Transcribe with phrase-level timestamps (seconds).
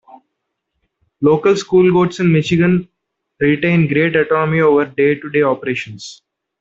[1.21, 2.89] Local school boards in Michigan
[3.39, 6.23] retain great autonomy over day-to-day operations.